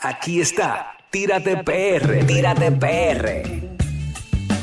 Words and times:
Aquí 0.00 0.40
está. 0.40 0.92
Tírate 1.10 1.56
PR. 1.64 2.24
Tírate 2.26 2.70
PR. 2.70 3.42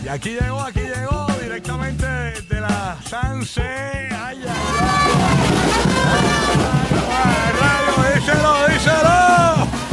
Y 0.04 0.08
aquí 0.08 0.38
llegó, 0.39 0.61
aquí 0.61 0.79
llegó, 0.79 1.27
directamente 1.42 2.05
de 2.05 2.61
la 2.61 2.97
Sanse. 3.09 3.61
Ay, 3.61 4.09
ay, 4.11 4.43
ay. 4.48 5.16
Rayo, 7.59 8.16
díselo, 8.16 8.68
díselo. 8.68 9.84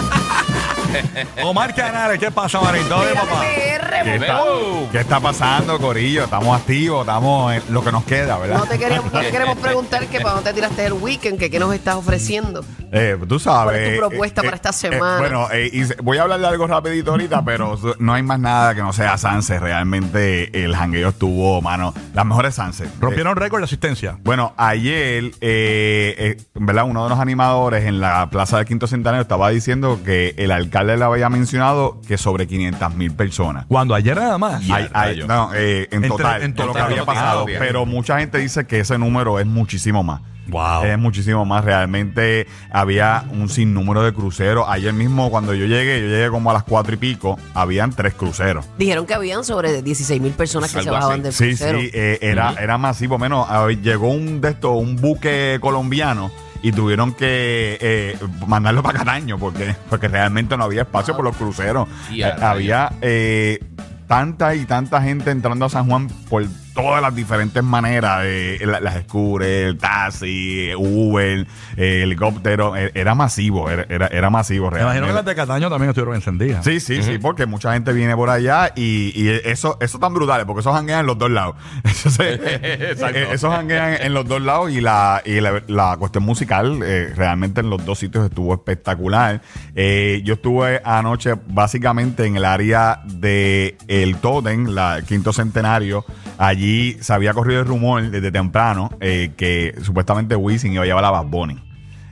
Omar 1.44 1.74
Canales, 1.74 2.18
¿qué 2.18 2.30
pasa, 2.30 2.60
Marín? 2.60 2.88
¿Todo 2.88 3.02
bien, 3.02 3.14
papá? 3.14 3.42
¿Qué 3.42 4.14
está, 4.16 4.42
qué 4.90 4.98
está 4.98 5.20
pasando, 5.20 5.78
Corillo? 5.78 6.24
Estamos 6.24 6.58
activos, 6.58 7.00
estamos 7.02 7.54
en 7.54 7.62
lo 7.70 7.84
que 7.84 7.92
nos 7.92 8.04
queda, 8.04 8.38
¿verdad? 8.38 8.58
No 8.58 8.66
te 8.66 8.78
queremos, 8.78 9.12
no 9.12 9.20
te 9.20 9.30
queremos 9.30 9.58
preguntar 9.62 10.06
que 10.06 10.20
para 10.20 10.34
dónde 10.34 10.50
te 10.50 10.54
tiraste 10.54 10.86
el 10.86 10.94
weekend, 10.94 11.38
que 11.38 11.50
qué 11.50 11.58
nos 11.58 11.74
estás 11.74 11.96
ofreciendo. 11.96 12.64
Eh, 12.90 13.16
tú 13.28 13.38
sabes. 13.38 13.72
¿Cuál 13.72 13.76
es 13.76 13.88
tu 13.88 13.94
eh, 13.94 13.98
propuesta 14.08 14.40
eh, 14.40 14.44
para 14.44 14.56
esta 14.56 14.70
eh, 14.70 14.72
semana? 14.72 15.18
bueno, 15.18 15.48
eh, 15.52 15.70
y 15.72 15.84
voy 16.02 16.18
a 16.18 16.22
hablar 16.22 16.40
de 16.40 16.46
algo 16.46 16.66
rapidito 16.66 17.12
ahorita, 17.12 17.42
pero 17.44 17.78
no 17.98 18.14
hay 18.14 18.22
más 18.22 18.40
nada 18.40 18.74
que 18.74 18.82
no 18.82 18.92
sea 18.92 19.16
Sanse. 19.18 19.58
Realmente 19.58 20.64
el 20.64 20.74
jangueo 20.74 21.10
estuvo, 21.10 21.62
mano, 21.62 21.94
las 22.14 22.26
mejores 22.26 22.54
Sanse. 22.56 22.86
Rompieron 23.00 23.36
récord 23.36 23.60
de 23.60 23.64
asistencia. 23.64 24.18
Bueno, 24.22 24.52
ayer, 24.56 25.32
eh, 25.40 26.14
eh, 26.18 26.36
¿verdad? 26.54 26.84
Uno 26.84 27.04
de 27.04 27.10
los 27.10 27.18
animadores 27.20 27.84
en 27.84 28.00
la 28.00 28.28
Plaza 28.30 28.56
del 28.56 28.66
Quinto 28.66 28.86
Centenario 28.86 29.22
estaba 29.22 29.48
diciendo 29.50 30.00
que 30.04 30.34
el 30.38 30.50
alcalde 30.50 30.81
le 30.84 31.02
había 31.04 31.28
mencionado 31.28 32.00
que 32.06 32.18
sobre 32.18 32.46
500 32.46 32.94
mil 32.94 33.12
personas. 33.12 33.66
Cuando 33.68 33.94
ayer 33.94 34.16
nada 34.16 34.38
más. 34.38 34.62
Ay, 34.70 34.88
ay, 34.92 35.20
no, 35.26 35.50
eh, 35.54 35.88
en 35.90 35.96
Entre- 36.04 36.08
total, 36.10 36.42
en 36.42 36.54
de 36.54 36.58
lo 36.60 36.66
que 36.72 36.78
total, 36.78 36.92
había 36.92 37.04
pasado. 37.04 37.44
Pero 37.46 37.86
mucha 37.86 38.18
gente 38.20 38.38
dice 38.38 38.66
que 38.66 38.80
ese 38.80 38.98
número 38.98 39.38
es 39.40 39.46
muchísimo 39.46 40.02
más. 40.02 40.20
Wow. 40.48 40.82
Es 40.84 40.98
muchísimo 40.98 41.44
más. 41.44 41.64
Realmente 41.64 42.48
había 42.72 43.24
un 43.30 43.48
sinnúmero 43.48 44.02
de 44.02 44.12
cruceros. 44.12 44.66
Ayer 44.68 44.92
mismo, 44.92 45.30
cuando 45.30 45.54
yo 45.54 45.66
llegué, 45.66 46.00
yo 46.00 46.08
llegué 46.08 46.30
como 46.30 46.50
a 46.50 46.52
las 46.52 46.64
cuatro 46.64 46.92
y 46.94 46.96
pico, 46.96 47.38
habían 47.54 47.92
tres 47.92 48.14
cruceros. 48.14 48.66
Dijeron 48.76 49.06
que 49.06 49.14
habían 49.14 49.44
sobre 49.44 49.82
16 49.82 50.20
mil 50.20 50.32
personas 50.32 50.74
que 50.74 50.82
se 50.82 50.90
bajaban 50.90 51.20
así. 51.20 51.22
del 51.22 51.32
Sí, 51.32 51.44
crucero. 51.46 51.80
sí, 51.80 51.90
eh, 51.94 52.18
era, 52.22 52.54
era 52.60 52.76
masivo. 52.76 53.18
Menos, 53.18 53.46
llegó 53.82 54.08
un 54.08 54.40
de 54.40 54.48
estos, 54.50 54.72
un 54.76 54.96
buque 54.96 55.58
colombiano. 55.60 56.32
Y 56.62 56.72
tuvieron 56.72 57.12
que 57.12 57.76
eh, 57.80 58.18
mandarlo 58.46 58.82
para 58.82 59.00
Cataño 59.00 59.38
porque, 59.38 59.74
porque 59.90 60.08
realmente 60.08 60.56
no 60.56 60.64
había 60.64 60.82
espacio 60.82 61.16
por 61.16 61.24
los 61.24 61.36
cruceros. 61.36 61.88
Eh, 62.12 62.24
había 62.24 62.92
eh, 63.00 63.58
tanta 64.06 64.54
y 64.54 64.64
tanta 64.64 65.02
gente 65.02 65.30
entrando 65.30 65.64
a 65.64 65.68
San 65.68 65.88
Juan 65.88 66.08
por 66.28 66.44
todas 66.74 67.02
las 67.02 67.14
diferentes 67.14 67.62
maneras, 67.62 68.22
eh, 68.24 68.58
la- 68.64 68.80
las 68.80 69.02
scooters, 69.02 69.48
el 69.68 69.78
taxi, 69.78 70.70
Uber, 70.76 71.46
eh, 71.76 72.00
helicóptero, 72.02 72.76
eh, 72.76 72.90
era 72.94 73.14
masivo, 73.14 73.70
era, 73.70 73.84
era, 73.88 74.06
era 74.06 74.30
masivo 74.30 74.70
Me 74.70 74.80
imagino 74.80 74.88
que 75.06 75.12
realmente. 75.12 75.14
las 75.14 75.24
de 75.24 75.34
Cataño 75.34 75.70
también 75.70 75.90
estuvieron 75.90 76.14
encendidas. 76.14 76.64
Sí, 76.64 76.80
sí, 76.80 77.02
sí, 77.02 77.18
porque 77.18 77.46
mucha 77.46 77.72
gente 77.74 77.92
viene 77.92 78.14
por 78.16 78.30
allá 78.30 78.72
y, 78.74 79.12
y 79.14 79.28
eso, 79.44 79.76
eso 79.80 79.98
tan 79.98 80.14
brutal, 80.14 80.46
porque 80.46 80.60
esos 80.60 80.74
janguean 80.74 81.00
en 81.00 81.06
los 81.06 81.18
dos 81.18 81.30
lados. 81.30 81.56
Eso 81.84 82.10
se- 82.10 82.34
Exacto. 82.92 83.18
eh, 83.18 83.28
esos 83.32 83.52
janguean 83.54 83.94
en 84.00 84.14
los 84.14 84.26
dos 84.26 84.40
lados 84.42 84.70
y 84.70 84.80
la, 84.80 85.22
y 85.24 85.40
la, 85.40 85.62
la 85.68 85.96
cuestión 85.98 86.24
musical 86.24 86.80
eh, 86.84 87.12
realmente 87.14 87.60
en 87.60 87.70
los 87.70 87.84
dos 87.84 87.98
sitios 87.98 88.24
estuvo 88.24 88.54
espectacular. 88.54 89.40
Eh, 89.74 90.20
yo 90.24 90.34
estuve 90.34 90.80
anoche 90.84 91.34
básicamente 91.48 92.24
en 92.24 92.36
el 92.36 92.44
área 92.44 93.00
de 93.04 93.76
el 93.88 94.16
Totem, 94.16 94.66
la 94.68 94.96
el 94.98 95.04
quinto 95.04 95.32
centenario. 95.32 96.04
Allí 96.38 96.96
se 97.00 97.12
había 97.12 97.34
corrido 97.34 97.60
el 97.60 97.66
rumor 97.66 98.10
desde 98.10 98.32
temprano 98.32 98.90
eh, 99.00 99.32
que 99.36 99.74
supuestamente 99.82 100.34
Wisin 100.36 100.72
iba 100.72 100.82
a 100.82 100.86
llevar 100.86 101.04
a 101.04 101.10
Bad 101.10 101.26
Bunny. 101.26 101.58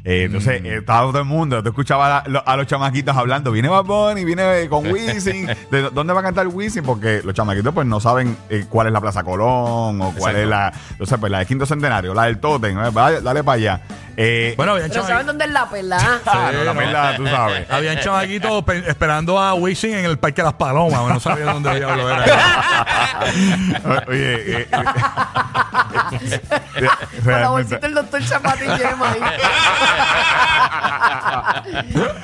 Eh, 0.03 0.25
entonces, 0.25 0.63
eh, 0.65 0.79
estaba 0.79 1.03
todo 1.11 1.19
el 1.19 1.27
mundo, 1.27 1.63
tú 1.63 1.69
escuchabas 1.69 2.27
a, 2.27 2.39
a 2.39 2.57
los 2.57 2.67
chamaquitos 2.67 3.15
hablando, 3.15 3.53
viene 3.53 3.69
Bad 3.69 3.85
Bunny, 3.85 4.25
viene 4.25 4.67
con 4.71 4.87
Wisin, 4.91 5.47
¿de 5.71 5.91
dónde 5.93 6.15
va 6.15 6.21
a 6.21 6.23
cantar 6.23 6.47
Wisin? 6.47 6.83
Porque 6.85 7.21
los 7.23 7.35
chamaquitos 7.35 7.75
pues 7.75 7.87
no 7.87 8.01
saben 8.01 8.35
eh, 8.49 8.65
cuál 8.69 8.87
es 8.87 8.95
la 8.95 9.01
Plaza 9.03 9.23
Colón 9.23 10.01
o 10.01 10.13
cuál 10.17 10.37
Exacto. 10.37 10.39
es 10.39 10.49
la, 10.49 10.73
entonces 10.93 11.19
pues 11.19 11.31
la 11.31 11.39
del 11.39 11.47
Quinto 11.47 11.67
Centenario, 11.67 12.15
la 12.15 12.25
del 12.25 12.39
Totem, 12.39 12.79
eh, 12.79 12.91
dale 13.23 13.45
para 13.45 13.57
allá. 13.57 13.81
Eh, 14.17 14.55
Bueno, 14.57 14.73
habían, 14.73 14.91
Pero 14.91 15.07
¿saben 15.07 15.27
dónde 15.27 15.45
es 15.45 15.51
la 15.51 15.69
pelada? 15.69 16.21
ah, 16.27 16.51
no, 16.53 16.65
la 16.65 16.73
verdad, 16.73 17.17
tú 17.17 17.27
sabes. 17.27 17.67
habían 17.71 17.99
chamaquitos 18.01 18.65
pe- 18.65 18.85
esperando 18.89 19.39
a 19.41 19.55
Wisin 19.55 19.95
en 19.95 20.05
el 20.05 20.19
Parque 20.19 20.43
de 20.43 20.47
las 20.47 20.55
Palomas. 20.55 21.07
No 21.09 21.21
sabía 21.21 21.47
dónde 21.47 21.75
diablo 21.77 22.09
era. 22.11 22.25
Oye, 24.09 24.35
eh, 24.63 24.69
eh, 24.71 24.85
Con 27.25 27.33
la 27.33 27.49
bolsita 27.51 27.79
del 27.79 27.95
doctor 27.95 28.23
Chapati 28.25 28.65
Yema 28.65 29.11
ahí. 29.13 29.21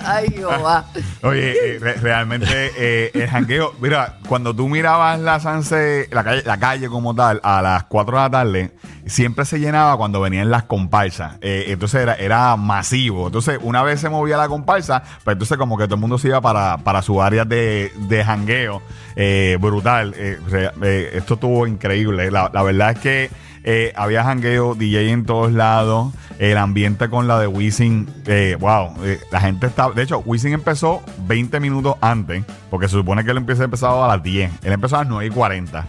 Ay, 0.04 0.28
Jehová. 0.34 0.84
Oye, 1.22 1.76
eh, 1.76 1.78
re- 1.80 1.94
realmente 1.94 2.70
eh, 2.76 3.10
el 3.14 3.28
jangueo, 3.28 3.74
mira, 3.80 4.16
cuando 4.28 4.54
tú 4.54 4.68
mirabas 4.68 5.18
la 5.20 5.40
Sanse, 5.40 6.08
la 6.10 6.24
calle, 6.24 6.42
la 6.44 6.58
calle 6.58 6.88
como 6.88 7.14
tal, 7.14 7.40
a 7.42 7.62
las 7.62 7.84
4 7.84 8.16
de 8.16 8.22
la 8.22 8.30
tarde, 8.30 8.70
siempre 9.06 9.44
se 9.44 9.58
llenaba 9.58 9.96
cuando 9.96 10.20
venían 10.20 10.50
las 10.50 10.64
comparsas. 10.64 11.36
Eh, 11.40 11.66
entonces 11.68 12.02
era, 12.02 12.14
era 12.14 12.56
masivo. 12.56 13.26
Entonces, 13.26 13.58
una 13.62 13.82
vez 13.82 14.00
se 14.00 14.08
movía 14.08 14.36
la 14.36 14.48
comparsa, 14.48 15.02
pues 15.24 15.34
entonces 15.34 15.56
como 15.58 15.76
que 15.76 15.84
todo 15.84 15.94
el 15.96 16.00
mundo 16.00 16.18
se 16.18 16.28
iba 16.28 16.40
para, 16.40 16.78
para 16.78 17.02
su 17.02 17.22
área 17.22 17.44
de, 17.44 17.92
de 17.96 18.24
jangueo. 18.24 18.82
Eh, 19.16 19.56
brutal. 19.60 20.14
Eh, 20.16 20.38
re- 20.48 20.72
eh, 20.82 21.10
esto 21.14 21.34
estuvo 21.34 21.66
increíble. 21.66 22.30
La, 22.30 22.50
la 22.52 22.62
verdad 22.62 22.90
es 22.92 22.98
que 22.98 23.30
eh, 23.68 23.92
había 23.96 24.22
jangueo, 24.22 24.76
DJ 24.76 25.10
en 25.10 25.26
todos 25.26 25.52
lados, 25.52 26.14
el 26.38 26.56
ambiente 26.56 27.10
con 27.10 27.26
la 27.26 27.40
de 27.40 27.48
Wisin, 27.48 28.08
eh, 28.26 28.56
wow, 28.60 28.94
eh, 29.02 29.18
la 29.32 29.40
gente 29.40 29.66
está, 29.66 29.90
de 29.90 30.04
hecho, 30.04 30.20
Wisin 30.20 30.52
empezó 30.52 31.02
20 31.26 31.58
minutos 31.58 31.96
antes, 32.00 32.44
porque 32.70 32.86
se 32.86 32.92
supone 32.92 33.24
que 33.24 33.32
él 33.32 33.38
empieza 33.38 33.64
empezado 33.64 34.04
a 34.04 34.08
las 34.08 34.22
10, 34.22 34.52
él 34.62 34.72
empezó 34.72 34.94
a 34.94 35.00
las 35.00 35.08
9 35.08 35.26
y 35.26 35.30
40. 35.30 35.84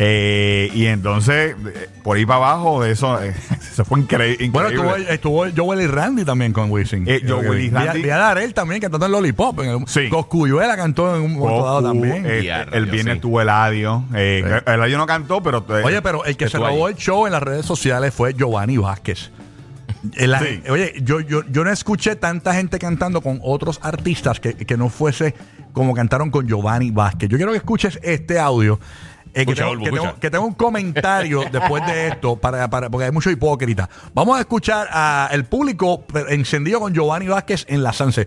Eh, 0.00 0.70
y 0.74 0.86
entonces, 0.86 1.56
eh, 1.74 1.88
por 2.04 2.16
ahí 2.16 2.24
para 2.24 2.36
abajo, 2.36 2.84
eso, 2.84 3.20
eh, 3.20 3.34
eso 3.72 3.84
fue 3.84 3.98
incre- 3.98 4.48
Bueno, 4.52 4.70
increíble. 4.70 5.12
estuvo, 5.12 5.44
estuvo 5.44 5.64
Joel 5.66 5.80
y 5.80 5.86
Randy 5.88 6.24
también 6.24 6.52
con 6.52 6.70
Wisin. 6.70 7.02
Eh, 7.08 7.20
Joel 7.26 7.58
y 7.64 7.68
Randy. 7.70 8.02
Vi 8.02 8.10
a 8.10 8.16
Darel 8.16 8.54
también 8.54 8.80
cantando 8.80 9.06
en 9.06 9.12
Lollipop. 9.12 9.58
En 9.60 9.70
el, 9.70 9.88
Sí. 9.88 10.08
Coscuyuela 10.08 10.76
cantó 10.76 11.16
en 11.16 11.22
un 11.22 11.34
momento 11.34 11.64
dado 11.64 11.82
también. 11.82 12.24
eh, 12.26 12.48
el 12.72 12.86
viernes 12.86 13.14
sí. 13.16 13.20
tuvo 13.20 13.40
Eladio. 13.40 14.04
Eh, 14.14 14.44
Sí. 14.64 14.70
Eladio 14.72 14.98
no 14.98 15.06
cantó, 15.06 15.42
pero. 15.42 15.66
eh, 15.68 15.82
Oye, 15.84 16.00
pero 16.00 16.24
el 16.24 16.36
que 16.36 16.48
se 16.48 16.58
robó 16.58 16.86
ahí. 16.86 16.92
el 16.92 16.98
show 16.98 17.26
en 17.26 17.32
las 17.32 17.42
redes 17.42 17.66
sociales 17.66 18.14
fue 18.14 18.34
Giovanni 18.34 18.76
Vázquez. 18.76 19.32
Sí. 20.16 20.62
Oye, 20.70 20.94
yo, 21.02 21.18
yo, 21.20 21.42
yo 21.50 21.64
no 21.64 21.72
escuché 21.72 22.14
tanta 22.14 22.54
gente 22.54 22.78
cantando 22.78 23.20
con 23.20 23.40
otros 23.42 23.80
artistas 23.82 24.38
que, 24.38 24.54
que 24.54 24.76
no 24.76 24.90
fuese 24.90 25.34
como 25.72 25.92
cantaron 25.92 26.30
con 26.30 26.46
Giovanni 26.46 26.92
Vázquez. 26.92 27.28
Yo 27.28 27.36
quiero 27.36 27.50
que 27.50 27.58
escuches 27.58 27.98
este 28.04 28.38
audio. 28.38 28.78
Eh, 29.38 29.46
que, 30.20 30.30
tengo, 30.30 30.46
un 30.46 30.54
comentario 30.54 31.44
después 31.52 31.86
de 31.86 32.08
esto, 32.08 32.34
para, 32.34 32.68
para, 32.68 32.90
porque 32.90 33.04
hay 33.04 33.12
mucho 33.12 33.30
hipócrita. 33.30 33.88
Vamos 34.12 34.36
a 34.36 34.40
escuchar 34.40 34.88
al 34.90 35.44
público 35.44 36.02
encendido 36.28 36.80
con 36.80 36.92
Giovanni 36.92 37.28
Vázquez 37.28 37.64
en 37.68 37.84
la 37.84 37.92
Sanse. 37.92 38.26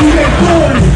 You 0.00 0.04
ain't 0.04 0.38
born 0.38 0.87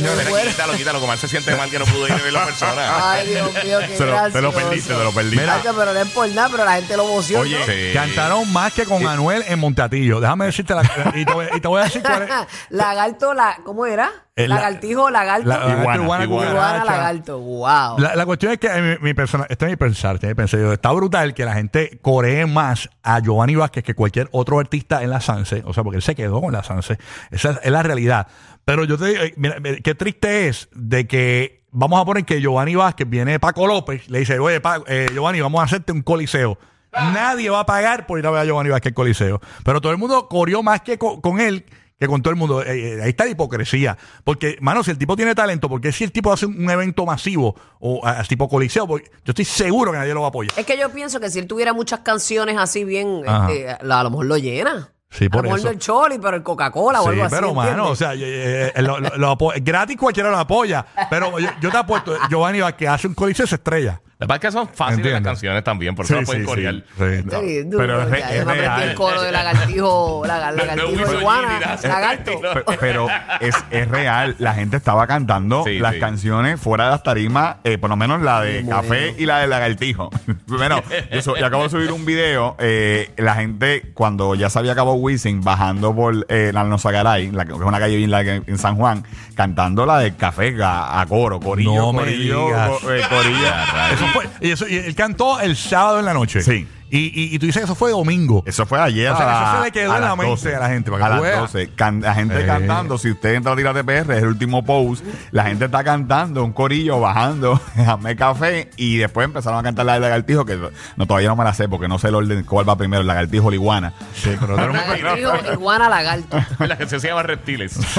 Mira, 0.00 0.42
quítalo, 0.50 0.72
quítalo, 0.74 1.00
como 1.00 1.12
él 1.12 1.18
se 1.18 1.28
siente 1.28 1.54
mal 1.56 1.70
que 1.70 1.78
no 1.78 1.84
pudo 1.86 2.06
ir 2.06 2.12
a 2.12 2.16
ver 2.16 2.32
la 2.32 2.44
persona. 2.44 2.92
Ay, 3.12 3.26
Dios 3.28 3.52
mío, 3.64 3.78
qué 3.86 3.96
Se 3.96 4.06
lo, 4.06 4.30
te 4.30 4.40
lo 4.42 4.52
perdiste, 4.52 4.94
te 4.94 5.04
lo 5.04 5.12
perdiste. 5.12 5.40
Mira. 5.40 5.60
Pero 5.62 5.92
no 5.94 6.00
es 6.00 6.08
por 6.10 6.28
nada, 6.30 6.48
pero 6.50 6.64
la 6.64 6.72
gente 6.76 6.96
lo 6.96 7.04
emociona. 7.04 7.42
Oye, 7.42 7.58
Sí. 7.66 7.92
Cantaron 7.94 8.50
más 8.52 8.72
que 8.72 8.84
con 8.84 9.06
Anuel 9.06 9.44
en 9.48 9.58
Montatillo. 9.58 10.20
Déjame 10.20 10.46
decirte 10.46 10.74
la, 10.74 10.82
y, 11.14 11.24
te 11.24 11.32
voy, 11.32 11.46
y 11.54 11.60
te 11.60 11.68
voy 11.68 11.80
a 11.80 11.84
decir 11.84 12.02
cuál 12.02 12.22
es. 12.22 12.28
lagarto, 12.70 13.34
la, 13.34 13.58
¿cómo 13.64 13.86
era? 13.86 14.10
Eh, 14.36 14.46
la- 14.46 14.56
Lagartijo, 14.56 15.10
lagarto. 15.10 15.48
La, 15.48 15.56
Iguana, 15.56 15.74
iguana, 16.02 16.02
iguana. 16.02 16.24
Iguana, 16.24 16.50
cucaracha. 16.80 16.84
lagarto. 16.84 17.38
Wow. 17.40 17.98
La, 17.98 18.14
la 18.14 18.24
cuestión 18.26 18.52
es 18.52 18.58
que 18.58 18.68
eh, 18.68 18.80
mi, 19.00 19.08
mi 19.08 19.14
persona, 19.14 19.46
este 19.48 19.64
es 19.64 19.70
mi 19.72 19.76
pensar, 19.76 20.14
este 20.14 20.26
es 20.26 20.30
mi 20.30 20.34
pensar. 20.34 20.60
Yo, 20.60 20.72
Está 20.72 20.92
brutal 20.92 21.34
que 21.34 21.44
la 21.44 21.54
gente 21.54 21.98
coree 22.02 22.46
más 22.46 22.88
a 23.02 23.18
Giovanni 23.20 23.56
Vázquez 23.56 23.82
que 23.82 23.94
cualquier 23.94 24.28
otro 24.30 24.60
artista 24.60 25.02
en 25.02 25.10
la 25.10 25.20
Sanse. 25.20 25.62
O 25.66 25.74
sea, 25.74 25.82
porque 25.82 25.96
él 25.96 26.02
se 26.02 26.14
quedó 26.14 26.40
con 26.40 26.52
la 26.52 26.62
Sanse. 26.62 26.98
Esa 27.32 27.50
es, 27.50 27.58
es 27.64 27.70
la 27.72 27.82
realidad. 27.82 28.28
Pero 28.68 28.84
yo 28.84 28.98
te 28.98 29.06
digo, 29.06 29.22
eh, 29.22 29.32
mira, 29.38 29.56
qué 29.82 29.94
triste 29.94 30.46
es 30.48 30.68
de 30.74 31.06
que 31.06 31.62
vamos 31.70 31.98
a 32.02 32.04
poner 32.04 32.26
que 32.26 32.38
Giovanni 32.42 32.74
Vázquez 32.74 33.08
viene 33.08 33.40
Paco 33.40 33.66
López, 33.66 34.10
le 34.10 34.18
dice, 34.18 34.38
oye, 34.38 34.60
Paco, 34.60 34.84
eh, 34.88 35.08
Giovanni, 35.10 35.40
vamos 35.40 35.62
a 35.62 35.64
hacerte 35.64 35.90
un 35.90 36.02
coliseo. 36.02 36.58
Nadie 36.92 37.48
va 37.48 37.60
a 37.60 37.64
pagar 37.66 38.06
por 38.06 38.18
ir 38.18 38.26
a 38.26 38.30
ver 38.30 38.40
a 38.42 38.44
Giovanni 38.44 38.68
Vázquez 38.68 38.92
coliseo. 38.92 39.40
Pero 39.64 39.80
todo 39.80 39.90
el 39.92 39.96
mundo 39.96 40.28
corrió 40.28 40.62
más 40.62 40.82
que 40.82 40.98
co- 40.98 41.18
con 41.22 41.40
él 41.40 41.64
que 41.98 42.06
con 42.06 42.20
todo 42.20 42.30
el 42.30 42.36
mundo. 42.36 42.62
Eh, 42.62 42.98
eh, 42.98 43.02
ahí 43.02 43.08
está 43.08 43.24
la 43.24 43.30
hipocresía. 43.30 43.96
Porque, 44.22 44.58
mano, 44.60 44.84
si 44.84 44.90
el 44.90 44.98
tipo 44.98 45.16
tiene 45.16 45.34
talento, 45.34 45.70
porque 45.70 45.90
si 45.90 46.04
el 46.04 46.12
tipo 46.12 46.30
hace 46.30 46.44
un, 46.44 46.62
un 46.62 46.70
evento 46.70 47.06
masivo 47.06 47.56
o 47.80 48.04
a, 48.06 48.20
a 48.20 48.24
tipo 48.24 48.50
coliseo, 48.50 48.86
porque 48.86 49.08
yo 49.24 49.30
estoy 49.30 49.46
seguro 49.46 49.92
que 49.92 49.98
nadie 49.98 50.12
lo 50.12 50.20
va 50.20 50.26
a 50.26 50.28
apoyar. 50.28 50.52
Es 50.58 50.66
que 50.66 50.76
yo 50.78 50.90
pienso 50.90 51.20
que 51.20 51.30
si 51.30 51.38
él 51.38 51.46
tuviera 51.46 51.72
muchas 51.72 52.00
canciones 52.00 52.56
así 52.58 52.84
bien, 52.84 53.22
este, 53.24 53.78
la- 53.82 54.00
a 54.00 54.04
lo 54.04 54.10
mejor 54.10 54.26
lo 54.26 54.36
llena. 54.36 54.92
Sí, 55.10 55.28
por 55.30 55.46
eso. 55.46 55.70
el 55.70 55.78
Choli, 55.78 56.18
pero 56.18 56.36
el 56.36 56.42
Coca-Cola 56.42 57.00
o 57.00 57.04
Sí, 57.04 57.08
algo 57.10 57.24
así. 57.24 57.34
pero, 57.34 57.54
mano, 57.54 57.68
¿entiendes? 57.70 57.92
o 57.92 57.96
sea, 57.96 58.14
eh, 58.14 58.72
eh, 58.74 58.82
lo, 58.82 59.00
lo- 59.00 59.16
lo 59.16 59.38
gratis 59.62 59.96
cualquiera 59.96 60.30
lo 60.30 60.38
apoya. 60.38 60.84
Pero 61.08 61.38
yo, 61.38 61.48
yo 61.60 61.70
te 61.70 61.76
apuesto, 61.78 62.14
Giovanni 62.28 62.60
Vázquez 62.60 62.88
hace 62.90 63.06
un 63.06 63.14
coliseo 63.14 63.46
se 63.46 63.54
estrella. 63.54 64.00
La 64.20 64.26
verdad 64.26 64.36
es 64.36 64.40
que 64.40 64.50
son 64.52 64.68
fáciles 64.68 64.98
Entiendo. 64.98 65.20
las 65.20 65.34
canciones 65.36 65.62
también, 65.62 65.94
por 65.94 66.04
eso 66.04 66.14
Sí, 66.14 66.18
las 66.20 66.26
pueden 66.26 66.42
sí, 66.42 66.46
corear. 66.48 66.74
sí, 66.74 66.82
sí. 66.98 67.22
Sí, 67.30 67.64
No, 67.64 67.70
duro, 67.70 67.78
pero 67.78 68.02
es 68.02 68.10
ya, 68.10 68.30
es 68.34 68.38
yo 68.40 68.46
me 68.46 68.54
real. 68.54 68.82
el 68.82 68.94
coro 68.96 69.22
de 69.22 69.30
lagartijo, 69.30 70.22
lagar- 70.26 70.54
No, 70.56 70.64
lagartijo 70.64 71.06
no 71.12 71.20
iguana, 71.20 71.48
Gini, 71.78 71.88
lagarto. 71.88 72.30
no. 72.42 72.52
Pe- 72.64 72.76
Pero 72.80 73.06
es, 73.40 73.54
es 73.70 73.88
real, 73.88 74.34
la 74.40 74.54
gente 74.54 74.76
estaba 74.76 75.06
cantando 75.06 75.62
Sí, 75.64 75.78
las 75.78 75.94
sí. 75.94 76.00
canciones 76.00 76.60
fuera 76.60 76.86
de 76.86 76.90
las 76.90 77.04
tarimas, 77.04 77.56
eh, 77.62 77.78
por 77.78 77.90
lo 77.90 77.96
menos 77.96 78.20
la 78.20 78.40
de 78.40 78.62
Sí, 78.62 78.68
Café 78.68 78.86
bueno. 78.88 79.14
y 79.18 79.26
la 79.26 79.38
de 79.38 79.46
Lagartijo. 79.46 80.10
bueno, 80.48 80.82
yo, 81.12 81.22
su- 81.22 81.36
yo 81.36 81.46
acabo 81.46 81.62
de 81.62 81.70
subir 81.70 81.92
un 81.92 82.04
video, 82.04 82.56
eh, 82.58 83.12
la 83.18 83.36
gente 83.36 83.92
cuando 83.94 84.34
ya 84.34 84.50
se 84.50 84.58
había 84.58 84.72
acabado 84.72 84.96
Wisin 84.96 85.44
bajando 85.44 85.94
por 85.94 86.26
eh, 86.28 86.50
la 86.52 86.64
Nosagaray, 86.64 87.30
la 87.30 87.44
que 87.44 87.52
es 87.52 87.58
una 87.60 87.78
calle 87.78 87.94
bien 87.94 88.10
larga 88.10 88.34
en, 88.34 88.58
San 88.58 88.74
Juan, 88.74 89.04
cantando 89.36 89.86
la 89.86 90.00
de 90.00 90.16
Café 90.16 90.56
a, 90.60 91.00
a 91.00 91.06
coro, 91.06 91.38
corillo, 91.38 91.72
No 91.76 91.92
me 91.92 92.00
corillo, 92.00 92.46
digas. 92.46 92.70
co- 92.80 92.92
eh, 92.92 93.00
corillo. 93.08 94.07
Y, 94.40 94.50
eso, 94.50 94.68
y 94.68 94.76
él 94.76 94.94
cantó 94.94 95.40
el 95.40 95.56
sábado 95.56 95.98
en 95.98 96.04
la 96.04 96.14
noche. 96.14 96.42
Sí. 96.42 96.66
Y, 96.90 96.98
y, 96.98 97.34
y 97.34 97.38
tú 97.38 97.46
dices 97.46 97.60
que 97.60 97.64
eso 97.64 97.74
fue 97.74 97.90
domingo. 97.90 98.42
Eso 98.46 98.64
fue 98.66 98.80
ayer. 98.80 99.10
O 99.12 99.16
sea, 99.16 99.26
a 99.26 99.44
eso 99.52 99.58
se 99.58 99.64
le 99.66 99.72
quedó 99.72 99.92
a 99.92 99.96
en 99.96 100.00
la 100.02 100.08
las 100.08 100.16
mente 100.16 100.30
12. 100.30 100.54
a 100.56 100.58
la 100.60 100.68
gente, 100.68 100.90
para 100.90 101.00
que 101.02 101.06
a 101.06 101.08
las 101.10 101.20
veas. 101.22 101.40
12. 101.40 101.68
Can- 101.76 102.00
la 102.00 102.14
gente 102.14 102.42
Eh. 102.42 102.46
cantando. 102.46 102.98
Si 102.98 103.10
usted 103.10 103.34
entra 103.34 103.52
a 103.52 103.56
Tira 103.56 103.74
TPR, 103.74 104.12
es 104.16 104.22
el 104.22 104.28
último 104.28 104.64
post. 104.64 105.04
La 105.30 105.44
gente 105.44 105.66
está 105.66 105.84
cantando, 105.84 106.44
un 106.44 106.52
corillo 106.52 107.00
bajando, 107.00 107.60
Jamé 107.76 108.16
Café. 108.16 108.70
Y 108.76 108.96
después 108.96 109.24
empezaron 109.26 109.58
a 109.58 109.62
cantar 109.62 109.86
la 109.86 109.94
de 109.94 110.00
Lagartijo, 110.00 110.44
que 110.44 110.58
no, 110.96 111.06
todavía 111.06 111.28
no 111.28 111.36
me 111.36 111.44
la 111.44 111.52
sé 111.54 111.68
porque 111.68 111.88
no 111.88 111.98
sé 111.98 112.08
el 112.08 112.14
orden 112.14 112.42
cuál 112.44 112.68
va 112.68 112.76
primero, 112.76 113.00
el 113.02 113.06
Lagartijo 113.06 113.46
o 113.46 113.50
la 113.50 113.56
Iguana. 113.56 113.92
Sí, 114.14 114.34
pero 114.40 114.54
un- 114.56 114.72
Lagartijo, 114.72 115.52
iguana, 115.52 115.88
lagarto. 115.88 116.38
La 116.58 116.76
canción 116.76 117.00
se 117.00 117.08
llama 117.08 117.22
Reptiles. 117.22 117.76
Los, 117.78 117.94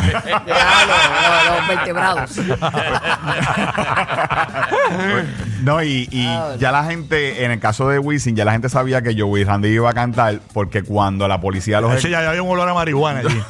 los 1.59 1.67
vertebrados. 1.67 2.31
no, 5.61 5.83
y, 5.83 6.07
y 6.11 6.23
ya 6.59 6.71
la 6.71 6.83
gente, 6.85 7.43
en 7.43 7.51
el 7.51 7.59
caso 7.59 7.89
de 7.89 7.99
Wisin, 7.99 8.35
ya 8.35 8.45
la 8.45 8.51
gente 8.53 8.69
sabía 8.79 9.01
que 9.01 9.19
Joey 9.19 9.43
Randy 9.43 9.69
iba 9.69 9.89
a 9.89 9.93
cantar 9.93 10.39
porque 10.53 10.83
cuando 10.83 11.27
la 11.27 11.41
policía 11.41 11.81
los 11.81 11.93
Ese 11.93 12.09
ya, 12.09 12.21
ya 12.21 12.29
había 12.29 12.41
un 12.41 12.49
olor 12.49 12.67
a 12.69 12.73
marihuana 12.73 13.19
allí. 13.19 13.41